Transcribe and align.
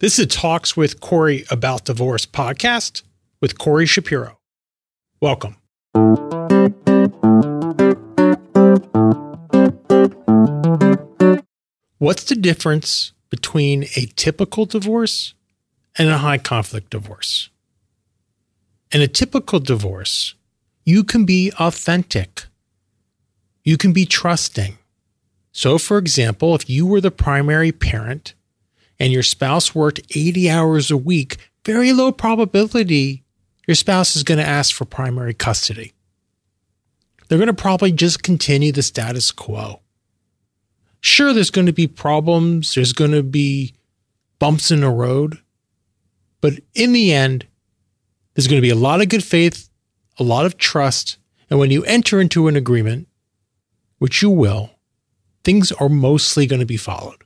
This 0.00 0.16
is 0.16 0.26
a 0.26 0.28
Talks 0.28 0.76
with 0.76 1.00
Corey 1.00 1.44
About 1.50 1.86
Divorce 1.86 2.24
podcast 2.24 3.02
with 3.40 3.58
Corey 3.58 3.84
Shapiro. 3.84 4.38
Welcome. 5.20 5.56
What's 11.98 12.22
the 12.22 12.36
difference 12.38 13.10
between 13.28 13.86
a 13.96 14.06
typical 14.14 14.66
divorce 14.66 15.34
and 15.96 16.08
a 16.08 16.18
high 16.18 16.38
conflict 16.38 16.90
divorce? 16.90 17.50
In 18.92 19.02
a 19.02 19.08
typical 19.08 19.58
divorce, 19.58 20.36
you 20.84 21.02
can 21.02 21.24
be 21.24 21.50
authentic. 21.58 22.44
You 23.64 23.76
can 23.76 23.92
be 23.92 24.06
trusting. 24.06 24.78
So, 25.50 25.76
for 25.76 25.98
example, 25.98 26.54
if 26.54 26.70
you 26.70 26.86
were 26.86 27.00
the 27.00 27.10
primary 27.10 27.72
parent 27.72 28.34
and 28.98 29.12
your 29.12 29.22
spouse 29.22 29.74
worked 29.74 30.00
80 30.14 30.50
hours 30.50 30.90
a 30.90 30.96
week, 30.96 31.36
very 31.64 31.92
low 31.92 32.12
probability 32.12 33.24
your 33.68 33.74
spouse 33.74 34.16
is 34.16 34.22
going 34.22 34.38
to 34.38 34.48
ask 34.48 34.74
for 34.74 34.86
primary 34.86 35.34
custody. 35.34 35.92
They're 37.28 37.36
going 37.36 37.48
to 37.48 37.52
probably 37.52 37.92
just 37.92 38.22
continue 38.22 38.72
the 38.72 38.82
status 38.82 39.30
quo. 39.30 39.82
Sure, 41.00 41.34
there's 41.34 41.50
going 41.50 41.66
to 41.66 41.72
be 41.74 41.86
problems, 41.86 42.74
there's 42.74 42.94
going 42.94 43.12
to 43.12 43.22
be 43.22 43.74
bumps 44.38 44.70
in 44.70 44.80
the 44.80 44.88
road, 44.88 45.38
but 46.40 46.54
in 46.74 46.94
the 46.94 47.12
end, 47.12 47.46
there's 48.34 48.48
going 48.48 48.56
to 48.56 48.66
be 48.66 48.70
a 48.70 48.74
lot 48.74 49.02
of 49.02 49.10
good 49.10 49.22
faith, 49.22 49.68
a 50.18 50.22
lot 50.22 50.46
of 50.46 50.56
trust, 50.56 51.18
and 51.50 51.58
when 51.58 51.70
you 51.70 51.84
enter 51.84 52.22
into 52.22 52.48
an 52.48 52.56
agreement, 52.56 53.06
which 53.98 54.22
you 54.22 54.30
will, 54.30 54.70
things 55.44 55.72
are 55.72 55.90
mostly 55.90 56.46
going 56.46 56.60
to 56.60 56.66
be 56.66 56.78
followed. 56.78 57.22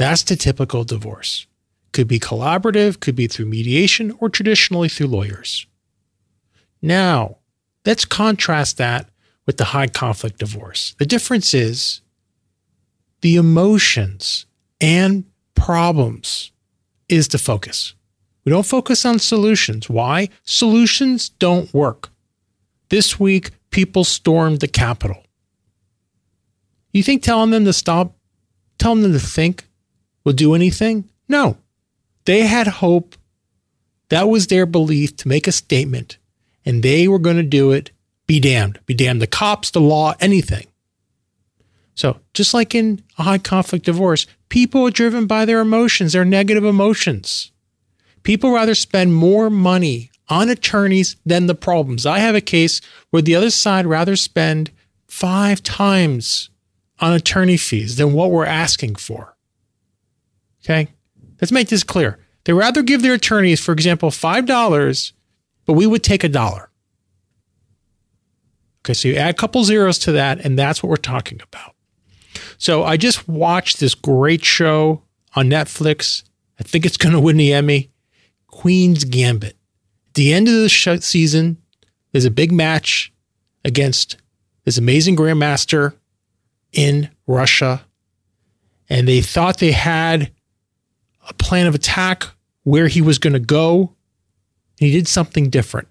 That's 0.00 0.22
the 0.22 0.34
typical 0.34 0.82
divorce. 0.84 1.46
Could 1.92 2.08
be 2.08 2.18
collaborative, 2.18 3.00
could 3.00 3.14
be 3.14 3.26
through 3.26 3.44
mediation, 3.44 4.16
or 4.18 4.30
traditionally 4.30 4.88
through 4.88 5.08
lawyers. 5.08 5.66
Now, 6.80 7.36
let's 7.84 8.06
contrast 8.06 8.78
that 8.78 9.10
with 9.44 9.58
the 9.58 9.76
high 9.76 9.88
conflict 9.88 10.38
divorce. 10.38 10.94
The 10.98 11.04
difference 11.04 11.52
is 11.52 12.00
the 13.20 13.36
emotions 13.36 14.46
and 14.80 15.24
problems 15.54 16.50
is 17.10 17.28
the 17.28 17.36
focus. 17.36 17.92
We 18.46 18.52
don't 18.52 18.64
focus 18.64 19.04
on 19.04 19.18
solutions. 19.18 19.90
Why? 19.90 20.30
Solutions 20.44 21.28
don't 21.28 21.74
work. 21.74 22.08
This 22.88 23.20
week, 23.20 23.50
people 23.68 24.04
stormed 24.04 24.60
the 24.60 24.68
Capitol. 24.68 25.24
You 26.90 27.02
think 27.02 27.22
telling 27.22 27.50
them 27.50 27.66
to 27.66 27.74
stop, 27.74 28.16
telling 28.78 29.02
them 29.02 29.12
to 29.12 29.18
think 29.18 29.66
will 30.24 30.32
do 30.32 30.54
anything? 30.54 31.08
No. 31.28 31.56
They 32.24 32.42
had 32.42 32.66
hope. 32.66 33.16
That 34.08 34.28
was 34.28 34.48
their 34.48 34.66
belief 34.66 35.16
to 35.18 35.28
make 35.28 35.46
a 35.46 35.52
statement, 35.52 36.18
and 36.64 36.82
they 36.82 37.06
were 37.06 37.18
going 37.18 37.36
to 37.36 37.42
do 37.42 37.72
it. 37.72 37.92
Be 38.26 38.40
damned. 38.40 38.80
Be 38.86 38.94
damned. 38.94 39.22
The 39.22 39.26
cops, 39.26 39.70
the 39.70 39.80
law, 39.80 40.14
anything. 40.20 40.66
So, 41.94 42.18
just 42.34 42.54
like 42.54 42.74
in 42.74 43.02
a 43.18 43.24
high 43.24 43.38
conflict 43.38 43.84
divorce, 43.84 44.26
people 44.48 44.86
are 44.86 44.90
driven 44.90 45.26
by 45.26 45.44
their 45.44 45.60
emotions, 45.60 46.12
their 46.12 46.24
negative 46.24 46.64
emotions. 46.64 47.52
People 48.22 48.52
rather 48.52 48.74
spend 48.74 49.14
more 49.14 49.50
money 49.50 50.10
on 50.28 50.48
attorneys 50.48 51.16
than 51.26 51.46
the 51.46 51.54
problems. 51.54 52.06
I 52.06 52.20
have 52.20 52.34
a 52.34 52.40
case 52.40 52.80
where 53.10 53.22
the 53.22 53.34
other 53.34 53.50
side 53.50 53.86
rather 53.86 54.16
spend 54.16 54.70
five 55.08 55.62
times 55.62 56.50
on 57.00 57.12
attorney 57.12 57.56
fees 57.56 57.96
than 57.96 58.12
what 58.12 58.30
we're 58.30 58.46
asking 58.46 58.94
for. 58.94 59.36
Okay? 60.64 60.88
Let's 61.40 61.52
make 61.52 61.68
this 61.68 61.82
clear. 61.82 62.18
They 62.44 62.52
rather 62.52 62.82
give 62.82 63.02
their 63.02 63.14
attorneys, 63.14 63.60
for 63.60 63.72
example, 63.72 64.10
$5, 64.10 65.12
but 65.66 65.72
we 65.74 65.86
would 65.86 66.02
take 66.02 66.24
a 66.24 66.28
dollar. 66.28 66.70
Okay, 68.82 68.94
so 68.94 69.08
you 69.08 69.16
add 69.16 69.30
a 69.30 69.34
couple 69.34 69.62
zeros 69.64 69.98
to 70.00 70.12
that, 70.12 70.40
and 70.40 70.58
that's 70.58 70.82
what 70.82 70.88
we're 70.88 70.96
talking 70.96 71.40
about. 71.42 71.74
So 72.56 72.82
I 72.82 72.96
just 72.96 73.28
watched 73.28 73.80
this 73.80 73.94
great 73.94 74.44
show 74.44 75.02
on 75.34 75.50
Netflix. 75.50 76.22
I 76.58 76.62
think 76.62 76.86
it's 76.86 76.96
going 76.96 77.14
to 77.14 77.20
win 77.20 77.36
the 77.36 77.52
Emmy 77.52 77.90
Queen's 78.46 79.04
Gambit. 79.04 79.56
At 80.08 80.14
the 80.14 80.32
end 80.32 80.48
of 80.48 80.54
the 80.54 80.68
season, 80.68 81.58
there's 82.12 82.24
a 82.24 82.30
big 82.30 82.52
match 82.52 83.12
against 83.64 84.16
this 84.64 84.78
amazing 84.78 85.16
grandmaster 85.16 85.94
in 86.72 87.10
Russia. 87.26 87.84
And 88.88 89.06
they 89.06 89.20
thought 89.20 89.58
they 89.58 89.72
had 89.72 90.32
a 91.30 91.34
plan 91.34 91.66
of 91.66 91.74
attack 91.74 92.26
where 92.64 92.88
he 92.88 93.00
was 93.00 93.18
going 93.18 93.32
to 93.32 93.40
go. 93.40 93.94
And 94.80 94.88
he 94.88 94.92
did 94.92 95.08
something 95.08 95.50
different. 95.50 95.88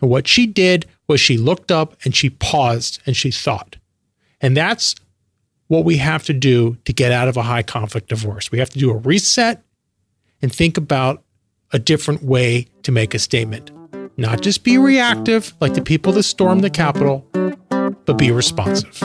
And 0.00 0.10
what 0.10 0.26
she 0.26 0.46
did 0.46 0.86
was 1.06 1.20
she 1.20 1.36
looked 1.36 1.70
up 1.70 1.96
and 2.04 2.14
she 2.14 2.30
paused 2.30 3.00
and 3.06 3.16
she 3.16 3.30
thought. 3.30 3.76
And 4.40 4.56
that's 4.56 4.94
what 5.68 5.84
we 5.84 5.98
have 5.98 6.24
to 6.24 6.32
do 6.32 6.76
to 6.84 6.92
get 6.92 7.12
out 7.12 7.28
of 7.28 7.36
a 7.36 7.42
high 7.42 7.62
conflict 7.62 8.08
divorce. 8.08 8.50
We 8.50 8.58
have 8.58 8.70
to 8.70 8.78
do 8.78 8.90
a 8.90 8.96
reset 8.96 9.62
and 10.42 10.52
think 10.52 10.76
about 10.76 11.22
a 11.72 11.78
different 11.78 12.22
way 12.22 12.66
to 12.82 12.92
make 12.92 13.14
a 13.14 13.18
statement. 13.18 13.70
Not 14.16 14.40
just 14.40 14.64
be 14.64 14.78
reactive 14.78 15.54
like 15.60 15.74
the 15.74 15.82
people 15.82 16.12
that 16.12 16.24
stormed 16.24 16.64
the 16.64 16.70
Capitol, 16.70 17.26
but 18.04 18.14
be 18.18 18.30
responsive. 18.30 19.00